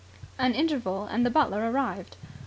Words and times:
An 0.39 0.55
interval 0.55 1.05
and 1.05 1.23
the 1.23 1.29
butler 1.29 1.69
arrived. 1.69 2.17